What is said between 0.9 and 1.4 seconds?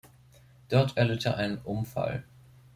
erlitt er